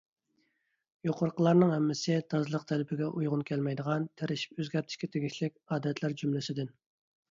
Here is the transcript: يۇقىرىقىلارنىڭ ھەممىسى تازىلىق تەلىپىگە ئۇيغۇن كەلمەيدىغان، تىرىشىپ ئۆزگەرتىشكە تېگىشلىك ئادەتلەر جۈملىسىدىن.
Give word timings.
يۇقىرىقىلارنىڭ 1.07 1.73
ھەممىسى 1.75 2.17
تازىلىق 2.35 2.67
تەلىپىگە 2.73 3.11
ئۇيغۇن 3.13 3.47
كەلمەيدىغان، 3.53 4.11
تىرىشىپ 4.19 4.59
ئۆزگەرتىشكە 4.67 5.15
تېگىشلىك 5.17 5.65
ئادەتلەر 5.67 6.23
جۈملىسىدىن. 6.23 6.79